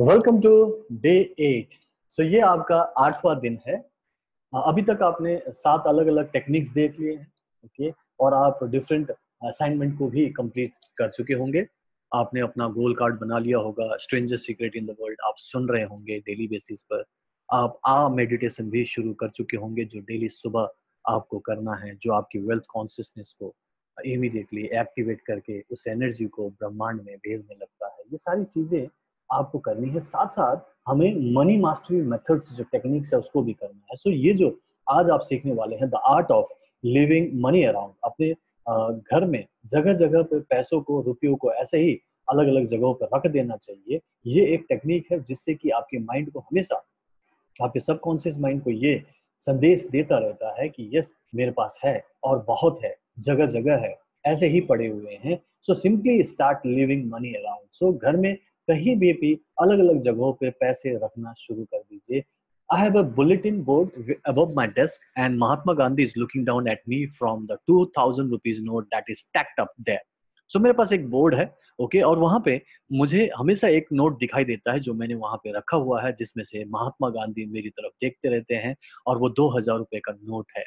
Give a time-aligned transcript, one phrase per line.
[0.00, 0.50] Welcome to
[1.02, 1.74] day eight
[2.14, 3.74] so ये आपका आठवां दिन है।
[4.52, 7.26] अभी तक आपने सात अलग अलग टेक्निक्स देख लिए हैं
[7.64, 11.66] ओके और आप डिफरेंट असाइनमेंट को भी कंप्लीट कर चुके होंगे।
[12.12, 15.82] आपने अपना गोल कार्ड बना लिया होगा stranger secret in the world आप सुन रहे
[15.82, 17.04] होंगे डेली बेसिस पर।
[17.48, 20.68] आप आ मेडिटेशन भी शुरू कर चुके होंगे, जो डेली सुबह
[21.04, 23.54] आपको करना है, जो आपकी वेल्थ कॉन्सियसनेस को
[23.96, 28.88] इमीडिएटली एक्टिवेट करके उस एनर्जी को ब्रह्मांड में भेजने लगता है। ये सारी चीज़ें
[29.32, 30.56] आपको करनी है। साथ साथ
[30.88, 34.58] हमें मनी मास्टरी मेथड्स जो टेक्निक्स है उसको भी करना है। सो so, ये जो
[34.90, 36.52] आज आप सीखने वाले हैं the art of
[36.84, 38.32] leaving money around अपने
[39.12, 43.08] घर में जगह जगह पर पैसों को रुपयों को ऐसे ही अलग अलग जगहों पर
[43.14, 46.82] रख देना चाहिए ये एक टेक्निक है जिससे कि आपके माइंड को हमेशा
[47.62, 49.02] आपके सबकॉन्शियस माइंड को ये
[49.46, 53.94] संदेश देता रहता है कि यस मेरे पास है और बहुत है जगह जगह है
[54.24, 58.36] ऐसे ही पड़े हुए हैं। So simply start leaving money around so घर में
[58.70, 62.24] कहीं भी भी अलग अलग जगहों पे पैसे रखना शुरू कर दीजिए।
[62.70, 66.84] I have a bulletin board above my desk, and Mahatma Gandhi is looking down at
[66.86, 70.04] me from the 2000 rupees note that is stacked up there.
[70.50, 72.60] So मेरे पास एक बोर्ड है ओके okay, और वहाँ पे
[72.92, 76.44] मुझे हमेशा एक नोट दिखाई देता है जो मैंने वहाँ पे रखा हुआ है जिसमें
[76.44, 78.74] से महात्मा गांधी मेरी तरफ़ देखते रहते हैं
[79.06, 80.64] और वो दो हज़ार रुपए का नोट है।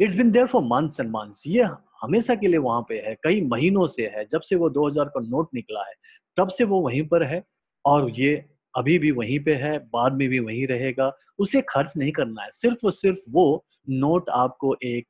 [0.00, 1.68] It's been there for months and months ये
[2.02, 5.20] हमेशा के लिए वहाँ पे है कई महीनों से है जब से वो 2000 का
[5.20, 5.94] नोट निकला है।
[6.36, 7.42] तब से वो वहीं पर है
[7.84, 8.44] और ये
[8.74, 12.50] अभी भी वहीं पे है, बाद में भी वहीं रहेगा। उसे खर्च नहीं करना है।
[12.52, 15.06] सिर्फ़ और सिर्फ़ वो नोट आपको एक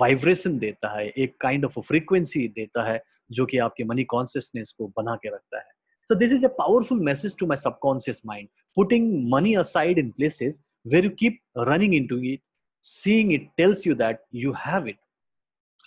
[0.00, 4.86] वाइब्रेशन देता है, एक काइंड ऑफ़ फ्रीक्वेंसी देता है, जो कि आपके मनी कॉन्सियसनेस को
[4.96, 5.70] बना के रखता है।
[6.10, 10.52] So this is is powerful message to my my mind putting money aside in in
[10.86, 12.40] where you keep running into it
[12.86, 14.98] seeing it tells you that you have it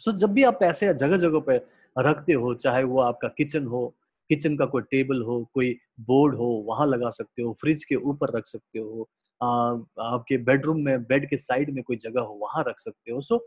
[0.01, 1.61] so जब भी आप पैसे जगह जगह पे
[1.99, 3.95] रखते हो, चाहे वो आपका किचन हो
[4.31, 8.37] किचन का कोई टेबल हो कोई बोर्ड हो वहाँ लगा सकते हो फ्रिज के ऊपर
[8.37, 9.09] रख सकते हो
[9.43, 9.47] आ,
[9.99, 13.45] आपके बेडरूम में बेड के साइड में कोई जगह हो वहाँ रख सकते हो। सो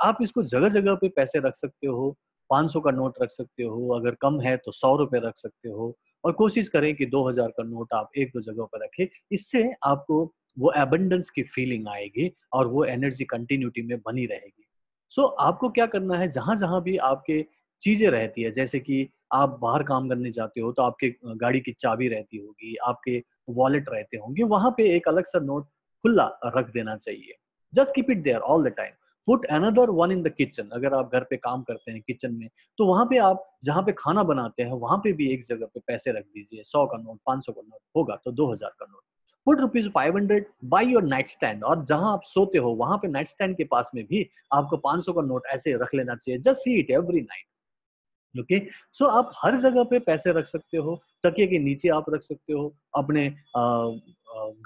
[0.00, 2.16] आप इसको जगह जगह पे पैसे रख सकते हो
[2.50, 5.96] 500 का नोट रख सकते हो अगर कम है तो सौ रुपए रख सकते हो
[6.24, 10.34] और कोशिश करें कि 2000 का नोट आप एक दो जगह पर रखें इससे आपको
[10.58, 14.66] वो एबंडेंस की फीलिंग आएगी और वो एनर्जी कंटिन्यूटी में बनी रहेगी।
[15.10, 17.44] सो so, आपको क्या करना है जहाँ जहाँ भी आपके
[17.80, 21.72] चीज़ें रहती है जैसे कि आप बाहर काम करने जाते हो तो आपके गाड़ी की
[21.74, 25.66] चाबी रहती होगी, आपके वॉलेट रहते होंगे, वहाँ पे एक अलग सा नोट
[26.04, 27.34] खुला रख देना चाहिए।
[27.72, 28.92] Just keep it there all the time
[29.28, 32.48] put another one in the kitchen अगर आप घर पे काम करते हैं किचन में
[32.78, 35.80] तो वहाँ पे आप जहाँ पे खाना बनाते हैं, वहाँ पे भी एक जगह पे
[35.86, 38.86] पैसे रख दीजिए। सौ का नोट पाँच सौ का नोट होगा तो दो हज़ार का
[38.86, 39.02] note
[39.46, 43.08] put rupees five hundred by your night stand और जहाँ आप सोते हो, वहाँ पे
[43.08, 46.40] नाइट स्टैंड के पास में भी आपको पाँच सौ का नोट ऐसे रख लेना चाहिए।
[46.40, 47.44] Just see it every night
[48.34, 48.58] okay
[48.92, 52.52] so आप हर जगह पे पैसे रख सकते हो, तकिए के नीचे आप रख सकते
[52.52, 53.28] हो, अपने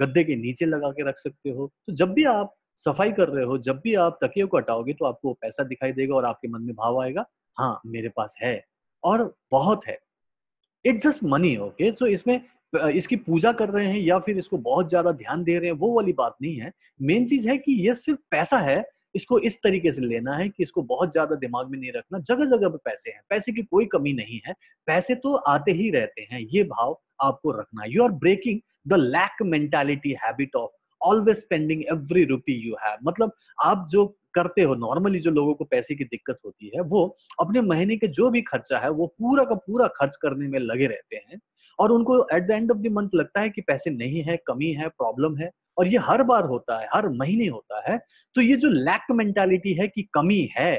[0.01, 3.45] गद्दे के नीचे लगा के रख सकते हो। तो जब भी आप सफ़ाई कर रहे
[3.45, 6.63] हो, जब भी आप तकिए को हटाओगे तो आपको पैसा दिखाई देगा और आपके मन
[6.63, 7.25] में भाव आएगा
[7.57, 8.63] हाँ मेरे पास है
[9.05, 9.99] और बहुत है।
[10.85, 12.41] It's just money okay so इसमें
[12.73, 15.93] इसकी पूजा कर रहे हैं या फिर इसको बहुत ज़्यादा ध्यान दे रहे हैं, वो
[15.93, 18.81] वाली बात नहीं है। मेन चीज़ है कि ये सिर्फ़ पैसा है
[19.15, 22.45] इसको इस तरीके से लेना है कि इसको बहुत ज़्यादा दिमाग में नहीं रखना जगह
[22.47, 24.55] जगह पे पैसे हैं, पैसे की कोई कमी नहीं है,
[24.89, 29.43] पैसे तो आते ही रहते हैं, ये भाव आपको रखना you are breaking the lack
[29.47, 30.71] mentality habit of
[31.01, 33.33] always spending every rupee you have मतलब
[33.65, 37.61] आप जो करते हो नॉर्मली जो लोगों को पैसे की दिक्कत होती है, वो अपने
[37.63, 41.17] महीने के जो भी खर्चा है, वो पूरा का पूरा खर्च करने में लगे रहते
[41.17, 41.41] हैं
[41.79, 44.73] और उनको at the end of the month लगता है कि पैसे नहीं है, कमी
[44.73, 47.99] है प्रॉब्लम है और ये हर बार होता है, हर महीने होता है
[48.37, 50.77] तो ये जो लैक मेंटालिटी है कि कमी है,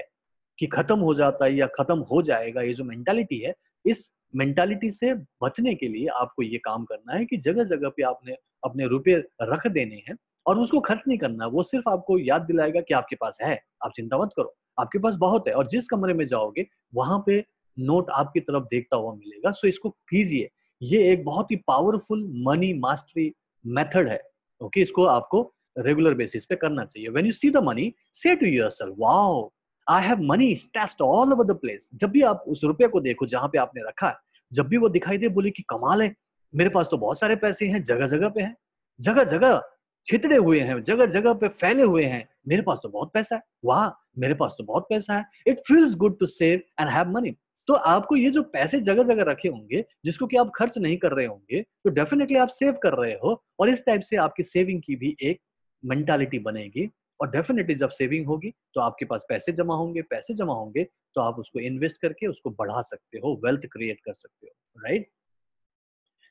[0.60, 3.54] कि खत्म हो जाता है या खत्म हो जाएगा, ये जो मेंटालिटी है,
[3.86, 8.04] इस मेंटालिटी से बचने के लिए आपको ये काम करना है कि जगह जगह पे
[8.04, 10.16] आपने अपने रुपए रख देने हैं
[10.46, 13.92] और उसको खर्च नहीं करना, वो सिर्फ़ आपको याद दिलाएगा कि आपके पास है, आप
[13.96, 17.44] चिंता मत करो, आपके पास बहुत है और जिस कमरे में जाओगे, वहाँ पे
[17.78, 20.50] नोट आपकी तरफ़ देखता हुआ मिलेगा सो इसको कीजिए।
[20.82, 23.32] ये एक बहुत ही पावरफुल मनी मास्टरी
[23.66, 24.22] मेथड है।
[24.62, 25.42] ओके इसको आपको
[25.78, 29.50] रेगुलर बेसिस पे करना चाहिए। When you see the money say to yourself wow
[29.88, 33.26] I have money stashed all over the place जब भी आप उस रुपये को देखो
[33.26, 34.16] जहाँ पे आपने रखा है,
[34.52, 36.14] जब भी वो दिखाई दे, बोले कि कमाल है,
[36.54, 38.56] मेरे पास तो बहुत सारे पैसे हैं जगह जगह पे हैं
[39.00, 39.62] जगह जगह
[40.08, 43.42] छितड़े हुए हैं जगह जगह पे फैले हुए हैं, मेरे पास तो बहुत पैसा है।
[43.66, 43.90] वाह,
[44.20, 47.32] मेरे पास तो बहुत पैसा है। It feels good to save and have money
[47.70, 51.12] तो आपको ये जो पैसे जगह जगह रखे होंगे, जिसको कि आप खर्च नहीं कर
[51.12, 54.82] रहे होंगे तो डेफिनेटली आप सेव कर रहे हो और इस टाइप से आपकी सेविंग
[54.82, 55.42] की भी एक
[55.86, 60.54] मेंटालिटी बनेगी और डेफिनेटली जब सेविंग होगी तो आपके पास पैसे जमा होंगे, पैसे जमा
[60.54, 64.82] होंगे तो आप उसको इन्वेस्ट करके उसको बढ़ा सकते हो वेल्थ क्रिएट कर सकते हो
[64.82, 65.10] right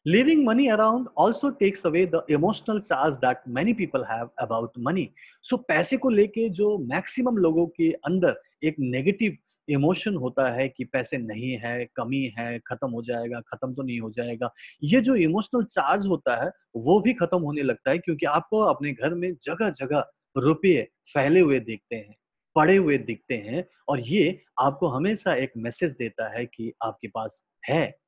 [0.08, 5.06] Leaving money around also takes away the emotional charge that many people have about money.
[5.50, 9.37] So, पैसे को लेके जो मैक्सिमम लोगों के अंदर एक नेगेटिव
[9.68, 13.98] इमोशन होता है कि पैसे नहीं है, कमी है, खत्म हो जाएगा, खत्म तो नहीं
[14.00, 14.50] हो जाएगा।
[14.82, 18.92] ये जो इमोशनल चार्ज होता है, वो भी खत्म होने लगता है क्योंकि आपको अपने
[18.92, 20.04] घर में जगह जगह
[20.36, 22.14] रुपये फैले हुए दिखते हैं,
[22.56, 27.42] पड़े हुए दिखते हैं और ये आपको हमेशा एक मैसेज देता है कि आपके पास
[27.62, 27.98] है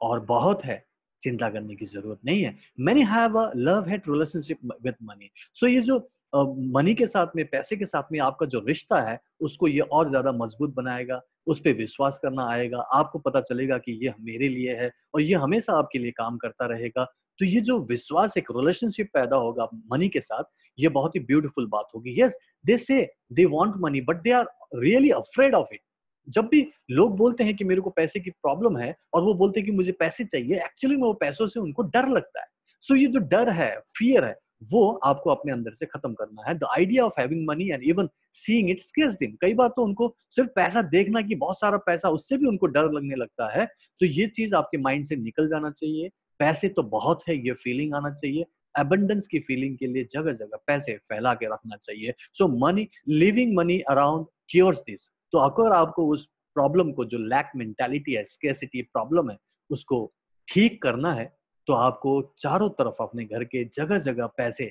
[0.00, 0.84] और बहुत है,
[1.22, 5.66] चिंता करने की ज़रूरत नहीं है। Many have a love hate relationship with money so
[5.66, 5.98] ये जो
[6.32, 10.08] मनी के साथ में, पैसे के साथ में आपका जो रिश्ता है, उसको ये और
[10.08, 14.74] ज़्यादा मज़बूत बनाएगा, उस पर विश्वास करना आएगा, आपको पता चलेगा कि ये मेरे लिए
[14.74, 17.04] है और ये हमेशा आपके लिए काम करता रहेगा।
[17.38, 20.44] तो ये जो विश्वास, एक रिलेशनशिप पैदा होगा मनी के साथ,
[20.78, 24.46] ये बहुत ही ब्यूटीफुल बात होगी। Yes they say they want money but they are
[24.74, 25.80] really afraid of it
[26.28, 29.60] जब भी लोग बोलते हैं कि मेरे को पैसे की प्रॉब्लम है और वो बोलते
[29.60, 32.46] हैं कि मुझे पैसे चाहिए एक्चुअली में वो पैसों से उनको डर लगता है।
[32.82, 36.48] सो so ये जो डर है फियर है वो आपको अपने अंदर से खत्म करना
[36.48, 39.82] है। The idea of having money and even seeing it scares them कई बार तो
[39.82, 43.66] उनको सिर्फ़ पैसा देखना कि बहुत सारा पैसा, उससे भी उनको डर लगने लगता है।
[44.00, 46.10] तो ये चीज़ आपके माइंड से निकल जाना चाहिए।
[46.40, 50.58] पैसे तो बहुत है, ये फीलिंग आना चाहिए। एबंडेंस की फीलिंग के लिए जगह जगह
[50.66, 56.06] पैसे फैला के रखना चाहिए। So money living money around cures this तो अगर आपको
[56.08, 59.36] उस प्रॉब्लम को, जो लैक मेंटेलिटी है स्केसिटी प्रॉब्लम है,
[59.70, 60.12] उसको
[60.48, 61.32] ठीक करना है
[61.68, 64.66] तो आपको चारों तरफ़ अपने घर के जगह जगह पैसे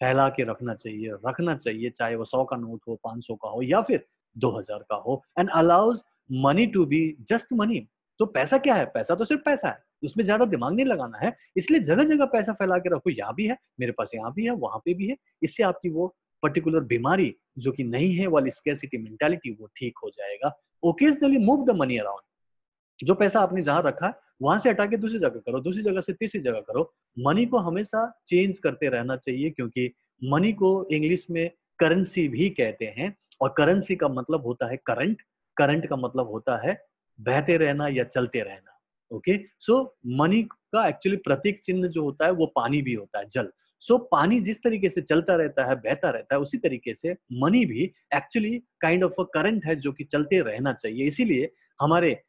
[0.00, 3.48] फैला के रखना चाहिए रखना चाहिए, चाहे वो सौ का नोट हो, पाँच सौ का
[3.48, 4.04] हो या फिर
[4.36, 6.02] दो हज़ार का हो। And allows
[6.32, 7.86] money to be just money
[8.20, 8.84] तो पैसा क्या है?
[8.86, 12.52] पैसा तो सिर्फ़ पैसा है। उसमें ज़्यादा दिमाग नहीं लगाना है। इसलिए जगह जगह पैसा
[12.52, 15.16] फैला के रखो। यहाँ भी है, मेरे पास यहाँ भी है, वहाँ पे भी है।
[15.42, 16.06] इससे आपकी वो
[16.42, 20.52] पर्टिकुलर बीमारी जो कि नहीं है, वाली स्केसिटी मेंटालिटी वो ठीक हो जाएगा।
[20.82, 24.96] Occasionally move the money around जो पैसा आपने जहाँ रखा है वहाँ से हटा के
[24.96, 29.16] दूसरी जगह करो दूसरी जगह से तीसरी जगह करो। मनी को हमेशा चेंज करते रहना
[29.16, 29.92] चाहिए क्योंकि
[30.22, 35.22] मनी को इंग्लिश में करेंसी भी कहते हैं और करेंसी का मतलब होता है करंट
[35.56, 36.84] करंट का मतलब होता है
[37.20, 38.70] बहते रहना या चलते रहना
[39.10, 43.24] ओके सो मनी का एक्चुअली प्रतीक चिन्ह जो होता है वो पानी भी होता है
[43.32, 43.48] जल।
[43.80, 47.16] सो so, पानी जिस तरीके से चलता रहता है बहता रहता है उसी तरीके से
[47.32, 47.84] मनी भी
[48.14, 51.50] actually kind of a current है जो कि चलते रहना चाहिए। इसीलिए
[51.80, 52.22] हमारे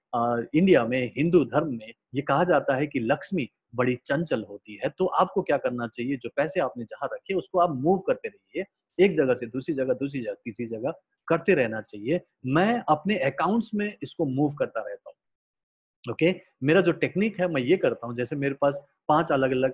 [0.56, 4.90] इंडिया में, हिंदू धर्म में ये कहा जाता है कि लक्ष्मी बड़ी चंचल होती है।
[4.90, 6.18] तो आपको क्या करना चाहिए?
[6.18, 8.66] जो पैसे आपने जहाँ रखे, उसको आप मूव करते रहिए।
[9.06, 10.94] एक जगह से दूसरी जगह दूसरी जगह, तीसरी जगह
[11.28, 16.42] करते रहना चाहिए। मैं अपने अकाउंट्स में इसको मूव करता रहता हूँ। ओके?
[16.64, 19.74] मेरा जो टेक्निक है, मैं ये करता हूँ। जैसे मेरे पास पाँच अलग अलग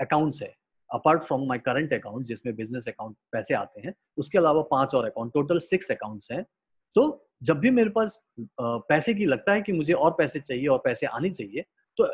[0.00, 0.54] अकाउंट्स है।
[0.90, 5.04] Apart from my current account जिसमें बिज़नेस अकाउंट पैसे आते हैं, उसके अलावा पाँच और
[5.04, 6.44] अकाउंट टोटल सिक्स अकाउंट्स हैं।
[6.94, 8.20] तो जब भी मेरे पास
[8.60, 11.64] पैसे की लगता है कि मुझे और पैसे चाहिए और पैसे आने चाहिए
[11.98, 12.06] तो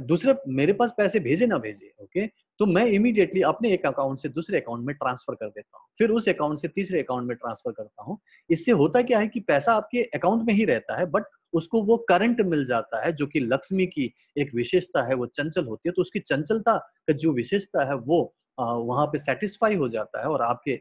[0.00, 2.26] दूसरे मेरे पास पैसे भेजे ना भेजे, ओके
[2.60, 6.10] तो मैं इमीडिएटली अपने एक अकाउंट से दूसरे अकाउंट में ट्रांसफ़र कर देता हूँ। फिर
[6.10, 8.18] उस अकाउंट से तीसरे अकाउंट में ट्रांसफ़र करता हूँ।
[8.50, 11.96] इससे होता क्या है कि पैसा आपके अकाउंट में ही रहता है बट उसको वो
[12.08, 15.92] करंट मिल जाता है, जो कि लक्ष्मी की एक विशेषता है, वो चंचल होती है
[15.92, 18.22] तो उसकी चंचलता का जो विशेषता है, वो
[18.58, 20.72] वहाँ पे सेटिस्फाई हो जाता है और आपके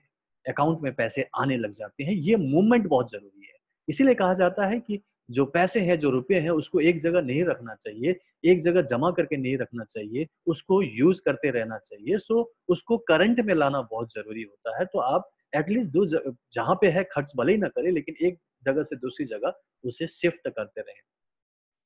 [0.45, 3.39] अकाउंट में पैसे आने लग जाते हैं। ये मूवमेंट बहुत ज़रूरी
[3.90, 7.44] इसीलिए कहा जाता है कि जो पैसे हैं, जो रुपये हैं, उसको एक जगह नहीं
[7.46, 8.16] रखना चाहिए,
[8.46, 13.40] एक जगह जमा करके नहीं रखना चाहिए, उसको यूज़ करते रहना चाहिए। सो उसको करंट
[13.40, 16.06] में लाना बहुत ज़रूरी होता है। तो आप एटलीस्ट जो
[16.54, 19.54] जहाँ पे है, खर्च भले ही ना करें, लेकिन एक जगह से दूसरी जगह
[19.84, 21.08] उसे शिफ्ट करते रहे।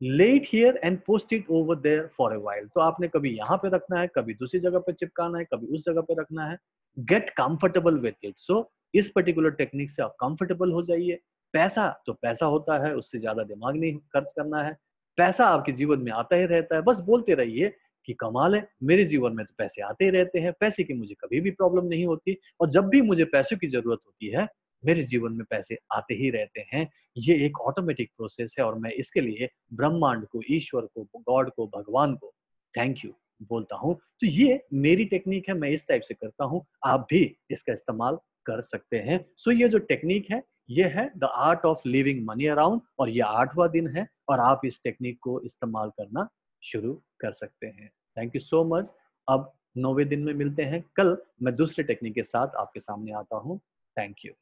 [0.01, 3.69] Let here and post it over there for a while तो आपने कभी यहाँ पे
[3.75, 6.57] रखना है, कभी दूसरी जगह पे चिपकाना है, कभी उस जगह पे रखना है।
[6.98, 11.19] Get comfortable with it so इस पर्टिकुलर टेक्निक से आप कंफर्टेबल हो जाइए।
[11.53, 14.77] पैसा तो पैसा होता है, उससे ज़्यादा दिमाग नहीं खर्च करना है।
[15.17, 17.74] पैसा आपके जीवन में आता ही रहता है। बस बोलते रहिए
[18.07, 21.15] कि कमाल है, मेरे जीवन में तो पैसे आते ही रहते हैं, पैसे की मुझे
[21.15, 24.48] कभी भी प्रॉब्लम नहीं होती और जब भी मुझे पैसों की ज़रूरत होती है,
[24.83, 28.91] मेरे जीवन में पैसे आते ही रहते हैं। ये एक ऑटोमेटिक प्रोसेस है और मैं
[28.91, 32.33] इसके लिए ब्रह्मांड को, ईश्वर को, गॉड को, भगवान को
[32.74, 33.12] थैंक यू
[33.50, 37.36] बोलता हूँ। तो ये मेरी टेक्निक है, मैं इस टाइप से करता हूँ। आप भी
[37.51, 41.88] इसका इस्तेमाल कर सकते हैं। सो ये जो टेक्निक है ये है the art of
[41.88, 46.27] leaving money around और ये आठवां दिन है और आप इस टेक्निक को इस्तेमाल करना
[46.63, 48.89] शुरू कर सकते हैं। थैंक यू सो मच
[49.27, 53.38] अब नौवे दिन में मिलते हैं। कल मैं दूसरे टेक्निक के साथ आपके सामने आता
[53.38, 53.60] हूँ।
[53.98, 54.34] Thank you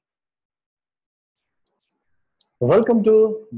[2.62, 3.14] welcome to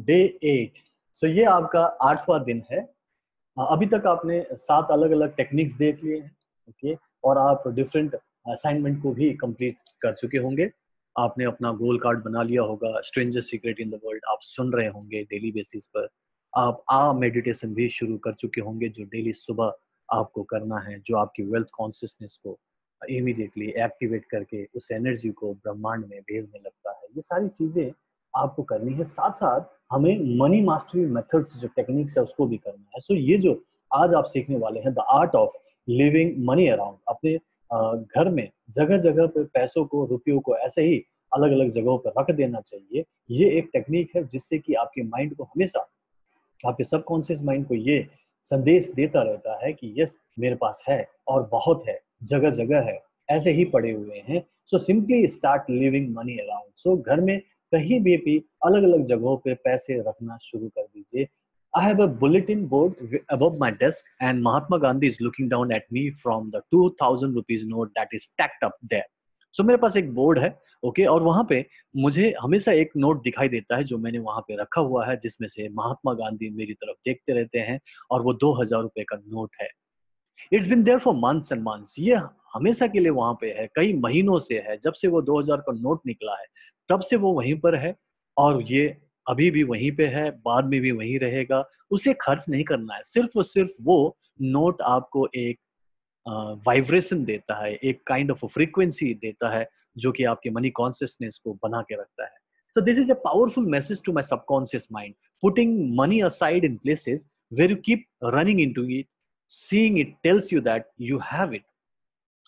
[0.05, 0.77] day eight
[1.17, 2.81] so ये आपका आठवां दिन है।
[3.57, 6.35] अभी तक आपने सात अलग अलग टेक्निक्स देख लिए हैं।
[6.69, 6.95] ओके?
[7.23, 10.69] और आप डिफरेंट असाइनमेंट को भी कंप्लीट कर चुके होंगे।
[11.15, 14.87] आपने अपना गोल कार्ड बना लिया होगा stranger secret in the world आप सुन रहे
[14.87, 16.07] होंगे डेली बेसिस पर।
[16.53, 19.73] आप आ मेडिटेशन भी शुरू कर चुके होंगे, जो डेली सुबह
[20.09, 22.57] आपको करना है, जो आपकी वेल्थ कॉन्सियसनेस को
[23.01, 27.91] इमीडिएटली एक्टिवेट करके उस एनर्जी को ब्रह्मांड में भेजने लगता है। ये सारी चीज़ें
[28.33, 32.89] आपको करनी है। साथ साथ हमें मनी मास्टरी मेथड्स जो टेक्निक्स है, उसको भी करना
[32.95, 36.67] है। सो so ये जो आज आप सीखने वाले हैं the art of leaving money
[36.67, 37.37] around अपने
[37.71, 41.03] घर में जगह जगह पर पैसों को, रुपयों को ऐसे ही
[41.33, 45.35] अलग अलग जगहों पर रख देना चाहिए। ये एक टेक्निक है जिससे कि आपके माइंड
[45.35, 45.87] को हमेशा,
[46.67, 48.07] आपके सबकॉन्शियस माइंड को ये
[48.45, 52.99] संदेश देता रहता है कि, यस, मेरे पास है और बहुत है जगह जगह है,
[53.29, 57.39] ऐसे ही पड़े हुए हैं। So simply start leaving money around so घर में
[57.71, 61.27] कहीं भी भी अलग अलग जगहों पे पैसे रखना शुरू कर दीजिए।
[61.73, 62.93] I have a bulletin board
[63.29, 67.65] above my desk, and Mahatma Gandhi is looking down at me from the 2000 rupees
[67.65, 69.07] note that is stacked up there.
[69.55, 70.49] So मेरे पास एक बोर्ड है
[70.83, 71.65] ओके okay, और वहाँ पे
[71.95, 75.47] मुझे हमेशा एक नोट दिखाई देता है जो मैंने वहाँ पे रखा हुआ है जिसमें
[75.47, 77.79] से महात्मा गांधी मेरी तरफ़ देखते रहते हैं
[78.11, 79.67] और वो दो हज़ार रुपए का नोट है।
[80.53, 82.19] It's been there for months and months ये
[82.53, 85.73] हमेशा के लिए वहाँ पे है कई महीनों से है। जब से वो 2000 का
[85.79, 86.45] नोट निकला है
[86.89, 87.95] तब से वो वहीं पर है
[88.37, 88.85] और ये
[89.27, 93.01] अभी भी वहीं पे है, बाद में भी वहीं रहेगा। उसे खर्च नहीं करना है।
[93.05, 95.59] सिर्फ़ और सिर्फ़ वो नोट आपको एक
[96.67, 101.53] वाइब्रेशन देता है, एक काइंड ऑफ़ फ्रीक्वेंसी देता है, जो कि आपके मनी कॉन्सियसनेस को
[101.63, 102.35] बना के रखता है।
[102.75, 107.25] So this is a powerful message to my subconscious mind putting money aside in places
[107.53, 109.07] where you keep running into it
[109.51, 111.63] seeing it tells you that you have it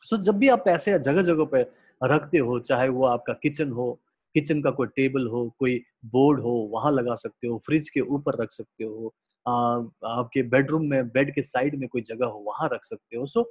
[0.05, 3.99] so जब भी आप पैसे जगह जगह पर रखते हो, चाहे वो आपका किचन हो
[4.35, 8.41] किचन का कोई टेबल हो कोई बोर्ड हो वहाँ लगा सकते हो फ्रिज के ऊपर
[8.43, 9.13] रख सकते हो
[9.47, 9.51] आ,
[10.05, 13.41] आपके बेडरूम में बेड के साइड में कोई जगह हो वहाँ रख सकते हो। सो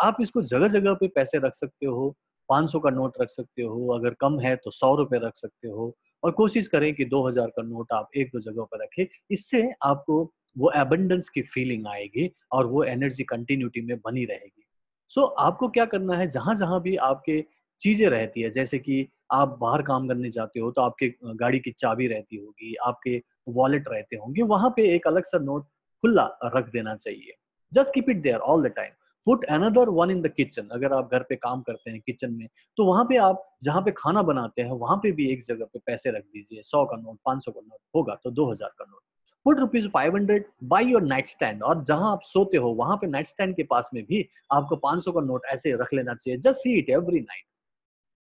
[0.00, 2.16] आप इसको जगह जगह पे पैसे रख सकते हो
[2.48, 5.96] 500 का नोट रख सकते हो अगर कम है तो सौ रुपए रख सकते हो
[6.24, 10.32] और कोशिश करें कि 2000 का नोट आप एक दो जगह पर रखें इससे आपको
[10.58, 14.64] वो एबंडेंस की फीलिंग आएगी और वो एनर्जी कंटिन्यूटी में बनी रहेगी।
[15.08, 17.44] सो so, आपको क्या करना है जहाँ जहाँ भी आपके
[17.80, 21.70] चीज़ें रहती है जैसे कि आप बाहर काम करने जाते हो तो आपके गाड़ी की
[21.72, 23.20] चाबी रहती होगी, आपके
[23.50, 25.66] वॉलेट रहते होंगे, वहाँ पे एक अलग सा नोट
[26.04, 27.34] खुला रख देना चाहिए।
[27.72, 28.92] Just keep it there all the time
[29.26, 32.48] put another one in the kitchen अगर आप घर पे काम करते हैं किचन में
[32.78, 35.78] तो वहाँ पे आप जहाँ पे खाना बनाते हैं, वहाँ पे भी एक जगह पे
[35.78, 38.84] पैसे रख दीजिए। सौ का नोट पाँच सौ का नोट होगा तो दो हज़ार का
[38.84, 39.00] note
[39.46, 43.06] put rupees five hundred by your night stand और जहाँ आप सोते हो, वहाँ पे
[43.06, 46.38] नाइट स्टैंड के पास में भी आपको पाँच सौ का नोट ऐसे रख लेना चाहिए।
[46.40, 47.44] Just see it every night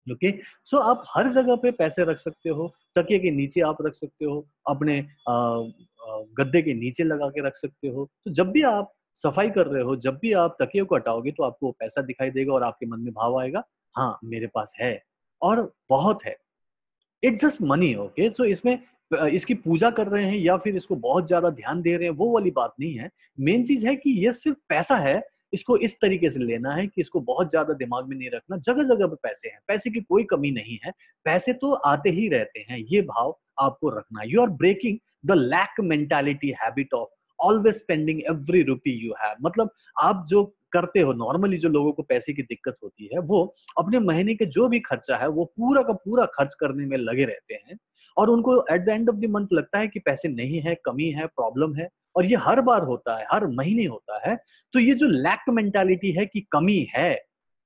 [0.07, 0.31] okay
[0.65, 4.25] so आप हर जगह पे पैसे रख सकते हो, तकिए के नीचे आप रख सकते
[4.25, 4.99] हो, अपने
[6.37, 9.83] गद्दे के नीचे लगा के रख सकते हो। तो जब भी आप सफ़ाई कर रहे
[9.83, 12.99] हो, जब भी आप तकिए को हटाओगे तो आपको पैसा दिखाई देगा और आपके मन
[12.99, 13.63] में भाव आएगा
[13.95, 14.99] हाँ मेरे पास है
[15.41, 16.35] और बहुत है।
[17.23, 18.77] It's just money okay so इसमें
[19.11, 22.29] इसकी पूजा कर रहे हैं या फिर इसको बहुत ज़्यादा ध्यान दे रहे हैं, वो
[22.31, 23.09] वाली बात नहीं है।
[23.39, 25.21] मेन चीज़ है कि ये सिर्फ़ पैसा है
[25.55, 28.83] इसको इस तरीके से लेना है कि इसको बहुत ज़्यादा दिमाग में नहीं रखना। जगह
[28.85, 30.91] जगह पे पैसे हैं, पैसे की कोई कमी नहीं है।
[31.25, 35.81] पैसे तो आते ही रहते हैं, ये भाव आपको रखना। You are breaking the lack
[35.83, 37.09] mentality habit of
[37.39, 39.69] always spending every rupee you have मतलब
[40.01, 40.43] आप जो
[40.73, 44.45] करते हो नॉर्मली जो लोगों को पैसे की दिक्कत होती है, वो अपने महीने के
[44.47, 47.77] जो भी खर्चा है, वो पूरा का पूरा खर्च करने में लगे रहते हैं।
[48.17, 51.09] और उनको at the end of the month लगता है कि पैसे नहीं है, कमी
[51.11, 54.37] है प्रॉब्लम है। और ये हर बार होता है, हर महीने होता है
[54.73, 57.13] तो ये जो लैक मेंटालिटी है कि कमी है,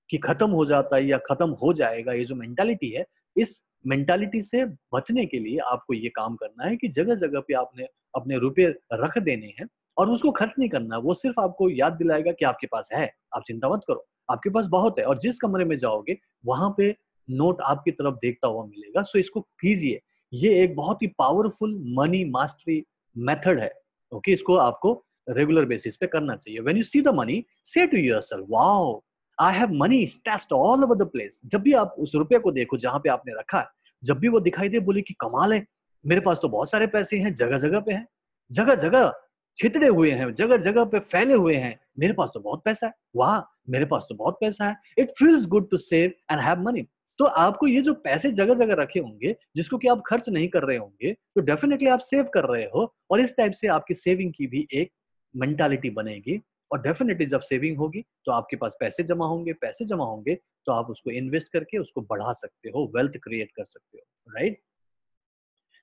[0.09, 4.41] कि खत्म हो जाता है या खत्म हो जाएगा, ये जो मेंटालिटी है, इस मेंटालिटी
[4.41, 4.63] से
[4.93, 8.65] बचने के लिए आपको ये काम करना है कि जगह जगह पे आपने अपने रुपए
[8.93, 12.67] रख देने हैं और उसको खर्च नहीं करना, वो सिर्फ़ आपको याद दिलाएगा कि आपके
[12.67, 16.17] पास है, आप चिंता मत करो, आपके पास बहुत है और जिस कमरे में जाओगे,
[16.45, 16.95] वहाँ पे
[17.29, 19.99] नोट आपकी तरफ़ देखता हुआ मिलेगा सो इसको कीजिए।
[20.33, 22.83] ये एक बहुत ही पावरफुल मनी मास्टरी
[23.15, 23.71] मेथड है।
[24.11, 24.93] ओके इसको आपको
[25.29, 29.01] रेगुलर बेसिस पे करना चाहिए। When you see the money say to yourself wow
[29.37, 32.77] I have money stashed all over the place जब भी आप उस रुपये को देखो
[32.77, 33.67] जहाँ पे आपने रखा है,
[34.03, 35.65] जब भी वो दिखाई दे, बोले कि कमाल है,
[36.05, 38.07] मेरे पास तो बहुत सारे पैसे हैं जगह जगह पे हैं
[38.51, 39.13] जगह जगह
[39.57, 42.93] छितड़े हुए हैं जगह जगह पे फैले हुए हैं, मेरे पास तो बहुत पैसा है।
[43.15, 43.39] वाह,
[43.69, 46.81] मेरे पास तो बहुत पैसा है। It feels good to save and have money
[47.19, 50.63] तो आपको ये जो पैसे जगह जगह रखे होंगे, जिसको कि आप खर्च नहीं कर
[50.63, 54.33] रहे होंगे तो डेफिनेटली आप सेव कर रहे हो और इस टाइप से आपकी सेविंग
[54.37, 54.91] की भी एक
[55.35, 60.05] मेंटालिटी बनेगी और डेफिनेटली जब सेविंग होगी तो आपके पास पैसे जमा होंगे, पैसे जमा
[60.05, 64.31] होंगे तो आप उसको इन्वेस्ट करके उसको बढ़ा सकते हो वेल्थ क्रिएट कर सकते हो
[64.37, 64.61] right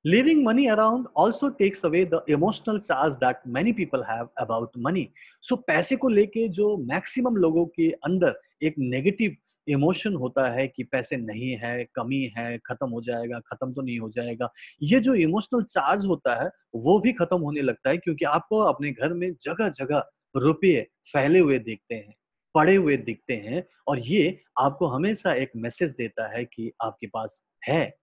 [0.06, 5.04] Leaving money around also takes away the emotional charge that many people have about money.
[5.50, 9.36] So, पैसे को लेके जो मैक्सिमम लोगों के अंदर एक नेगेटिव
[9.68, 13.98] इमोशन होता है कि पैसे नहीं है कमी है खत्म हो जाएगा खत्म तो नहीं
[13.98, 18.24] हो जाएगा। ये जो इमोशनल चार्ज होता है वो भी खत्म होने लगता है क्योंकि
[18.24, 20.04] आपको अपने घर में जगह जगह
[20.36, 22.14] रुपये फैले हुए दिखते हैं
[22.54, 27.42] पड़े हुए दिखते हैं और ये आपको हमेशा एक मैसेज देता है कि आपके पास
[27.68, 27.96] है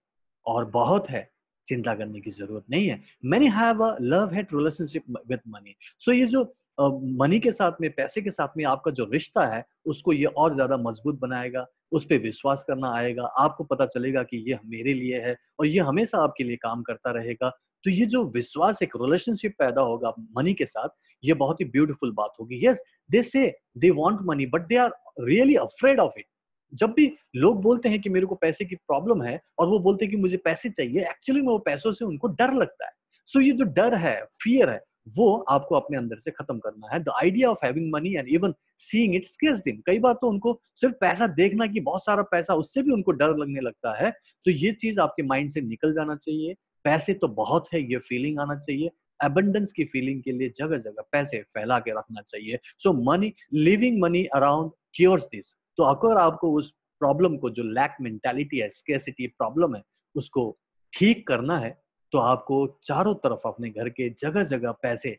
[0.46, 1.30] और बहुत है
[1.66, 6.12] चिंता करने की ज़रूरत नहीं है। Many have a love hate relationship with money so
[6.12, 9.64] ये जो मनी uh, के साथ में पैसे के साथ में आपका जो रिश्ता है
[9.86, 14.44] उसको ये और ज़्यादा मज़बूत बनाएगा, उस पर विश्वास करना आएगा, आपको पता चलेगा कि
[14.50, 17.50] ये मेरे लिए है और ये हमेशा आपके लिए काम करता रहेगा।
[17.84, 20.88] तो ये जो विश्वास, एक रिलेशनशिप पैदा होगा मनी के साथ,
[21.22, 23.46] ये बहुत ही ब्यूटीफुल बात होगी। Yes they say
[23.78, 26.26] they want money but they are really afraid of it
[26.72, 30.04] जब भी लोग बोलते हैं कि मेरे को पैसे की प्रॉब्लम है और वो बोलते
[30.04, 32.92] हैं कि मुझे पैसे चाहिए एक्चुअली में वो पैसों से उनको डर लगता है।
[33.28, 36.88] सो so ये जो डर है फियर है वो आपको अपने अंदर से खत्म करना
[36.92, 40.28] है। The idea of having money and even seeing it scares them कई बार तो
[40.28, 44.10] उनको सिर्फ़ पैसा देखना कि बहुत सारा पैसा, उससे भी उनको डर लगने लगता है।
[44.10, 48.38] तो ये चीज़ आपके माइंड से निकल जाना चाहिए। पैसे तो बहुत है, ये फीलिंग
[48.40, 52.92] आना चाहिए। एबंडेंस की फीलिंग के लिए जगह जगह पैसे फैला के रखना चाहिए। So
[53.04, 56.70] money living money around cures this तो अगर आपको उस
[57.00, 59.82] प्रॉब्लम को, जो लैक मेंटेलिटी है स्केसिटी प्रॉब्लम है,
[60.14, 60.56] उसको
[60.92, 61.70] ठीक करना है
[62.14, 65.10] तो आपको चारों तरफ़ अपने घर के जगह जगह पैसे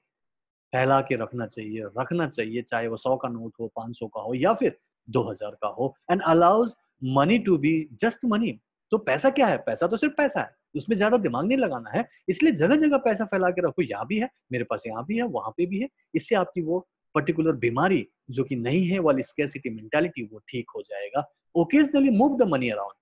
[0.74, 4.22] फैला के रखना चाहिए रखना चाहिए, चाहे वो सौ का नोट हो, पाँच सौ का
[4.22, 6.74] हो या फिर दो हज़ार का हो। And allows
[7.04, 8.60] money to be just money
[8.92, 9.58] तो पैसा क्या है?
[9.58, 13.25] पैसा तो सिर्फ़ पैसा है। उसमें ज़्यादा दिमाग नहीं लगाना है। इसलिए जगह जगह पैसा
[13.25, 15.90] फैला के रखो। यहाँ भी है, मेरे पास यहाँ भी है, वहाँ पे भी है।
[16.16, 20.82] इससे आपकी वो पर्टिकुलर बीमारी जो कि नहीं है, वाली स्केसिटी मेंटालिटी वो ठीक हो
[20.82, 22.94] जाएगा। Occasionally move the money around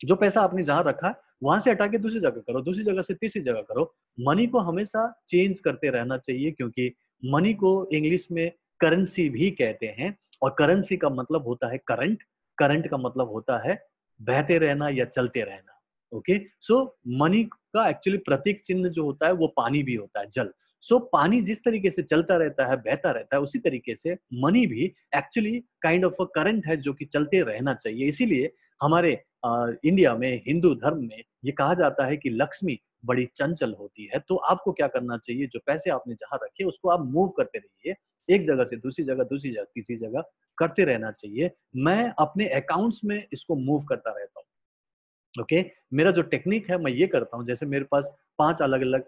[0.00, 3.02] जो पैसा आपने जहाँ रखा है वहाँ से हटा के दूसरी जगह करो दूसरी जगह
[3.02, 8.28] से तीसरी जगह करो। मनी को हमेशा चेंज करते रहना चाहिए क्योंकि मनी को इंग्लिश
[8.32, 12.22] में करेंसी भी कहते हैं और करेंसी का मतलब होता है करंट
[12.58, 13.78] करंट का मतलब होता है
[14.20, 15.80] बहते रहना या चलते रहना
[16.12, 20.26] ओके सो मनी का एक्चुअली प्रतीक चिन्ह जो होता है वो पानी भी होता है
[20.32, 23.94] जल। सो so, पानी जिस तरीके से चलता रहता है बहता रहता है उसी तरीके
[23.96, 24.84] से मनी भी
[25.16, 28.52] actually kind of a current है जो कि चलते रहना चाहिए। इसीलिए
[28.84, 29.12] हमारे
[29.46, 34.18] इंडिया में, हिंदू धर्म में ये कहा जाता है कि लक्ष्मी बड़ी चंचल होती है।
[34.18, 35.46] तो आपको क्या करना चाहिए?
[35.46, 37.94] जो पैसे आपने जहाँ रखे, उसको आप मूव करते रहिए।
[38.28, 40.24] एक जगह से दूसरी जगह दूसरी जगह, तीसरी जगह
[40.58, 45.64] करते रहना चाहिए। मैं अपने अकाउंट्स में इसको मूव करता रहता हूँ। ओके?
[45.92, 49.04] मेरा जो टेक्निक है, मैं ये करता हूँ। जैसे मेरे पास पाँच अलग अलग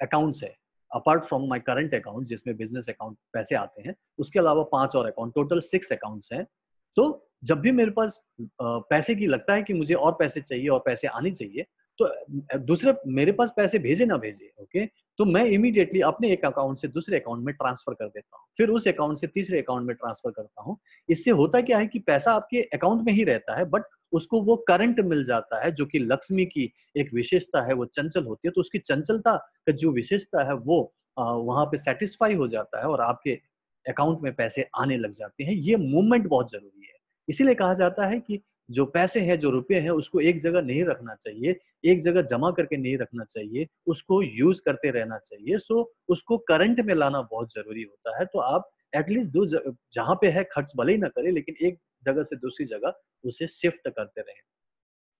[0.00, 0.54] अकाउंट्स है।
[0.90, 5.06] Apart from my current account जिसमें बिज़नेस अकाउंट पैसे आते हैं, उसके अलावा पाँच और
[5.06, 6.44] अकाउंट टोटल सिक्स अकाउंट्स हैं।
[6.96, 8.20] तो जब भी मेरे पास
[8.62, 11.66] पैसे की लगता है कि मुझे और पैसे चाहिए और पैसे आने चाहिए
[11.98, 12.08] तो
[12.58, 14.84] दूसरे मेरे पास पैसे भेजे ना भेजे, ओके
[15.18, 18.68] तो मैं इमीडिएटली अपने एक अकाउंट से दूसरे अकाउंट में ट्रांसफ़र कर देता हूँ। फिर
[18.70, 20.76] उस अकाउंट से तीसरे अकाउंट में ट्रांसफ़र करता हूँ।
[21.08, 24.56] इससे होता क्या है कि पैसा आपके अकाउंट में ही रहता है बट उसको वो
[24.68, 28.52] करंट मिल जाता है, जो कि लक्ष्मी की एक विशेषता है, वो चंचल होती है
[28.52, 33.00] तो उसकी चंचलता का जो विशेषता है, वो वहाँ पे सेटिस्फाई हो जाता है और
[33.00, 33.38] आपके
[33.86, 36.77] अकाउंट में पैसे आने लग जाते हैं। ये मूवमेंट बहुत ज़रूरी
[37.28, 40.84] इसीलिए कहा जाता है कि जो पैसे हैं, जो रुपये हैं, उसको एक जगह नहीं
[40.84, 45.92] रखना चाहिए, एक जगह जमा करके नहीं रखना चाहिए, उसको यूज़ करते रहना चाहिए। सो
[46.08, 49.46] उसको करंट में लाना बहुत ज़रूरी होता है। तो आप एटलीस्ट जो
[49.92, 53.46] जहाँ पे है, खर्च भले ही ना करें, लेकिन एक जगह से दूसरी जगह उसे
[53.46, 54.46] शिफ्ट करते रहे।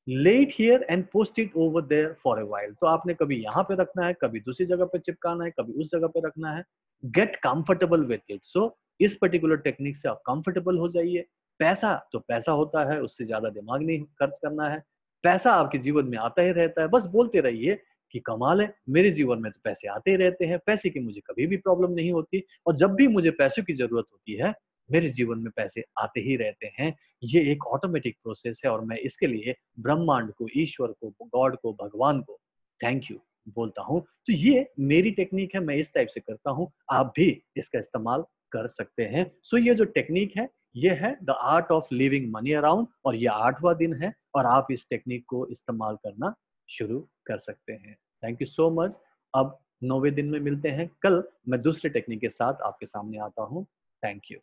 [0.07, 3.75] Let here and post it over there for a while तो आपने कभी यहाँ पे
[3.81, 6.64] रखना है, कभी दूसरी जगह पे चिपकाना है, कभी उस जगह पे रखना है।
[7.03, 11.25] Get comfortable with it so इस पर्टिकुलर टेक्निक से आप कंफर्टेबल हो जाइए।
[11.61, 14.83] पैसा तो पैसा होता है, उससे ज़्यादा दिमाग नहीं खर्च करना है।
[15.25, 17.79] पैसा आपके जीवन में आता ही रहता है। बस बोलते रहिए
[18.14, 21.21] कि कमाल है, मेरे जीवन में तो पैसे आते ही रहते हैं, पैसे की मुझे
[21.21, 24.55] कभी भी प्रॉब्लम नहीं होती और जब भी मुझे पैसों की ज़रूरत होती है,
[24.90, 28.97] मेरे जीवन में पैसे आते ही रहते हैं। ये एक ऑटोमेटिक प्रोसेस है और मैं
[28.99, 32.38] इसके लिए ब्रह्मांड को, ईश्वर को, गॉड को, भगवान को
[32.81, 33.18] थैंक यू
[33.49, 37.42] बोलता हूँ। तो ये मेरी टेक्निक है, मैं इस टाइप से करता हूँ। आप भी
[37.57, 41.95] इसका इस्तेमाल कर सकते हैं। सो ये जो टेक्निक है ये है the art of
[41.95, 46.35] leaving money around और ये आठवां दिन है और आप इस टेक्निक को इस्तेमाल करना
[46.69, 48.97] शुरू कर सकते हैं। थैंक यू सो मच
[49.35, 53.43] अब नौवे दिन में मिलते हैं। कल मैं दूसरे टेक्निक के साथ आपके सामने आता
[53.43, 53.64] हूँ।
[54.03, 54.38] Thank you